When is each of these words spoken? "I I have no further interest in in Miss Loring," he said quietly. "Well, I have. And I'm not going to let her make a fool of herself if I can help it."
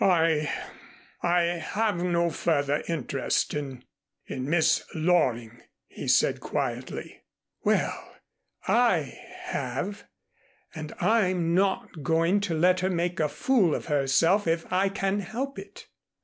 "I 0.03 0.51
I 1.21 1.41
have 1.43 1.97
no 2.03 2.31
further 2.31 2.81
interest 2.87 3.53
in 3.53 3.83
in 4.25 4.49
Miss 4.49 4.83
Loring," 4.95 5.61
he 5.85 6.07
said 6.07 6.39
quietly. 6.39 7.21
"Well, 7.63 8.15
I 8.67 9.19
have. 9.43 10.07
And 10.73 10.91
I'm 10.99 11.53
not 11.53 12.01
going 12.01 12.39
to 12.49 12.55
let 12.55 12.79
her 12.79 12.89
make 12.89 13.19
a 13.19 13.29
fool 13.29 13.75
of 13.75 13.85
herself 13.85 14.47
if 14.47 14.65
I 14.73 14.89
can 14.89 15.19
help 15.19 15.59
it." 15.59 15.85